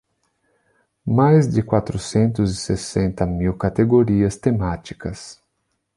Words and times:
Mais 1.05 1.47
de 1.47 1.61
quatrocentos 1.61 2.49
e 2.51 2.55
sessenta 2.55 3.23
mil 3.23 3.55
categorias 3.55 4.35
temáticas. 4.35 5.39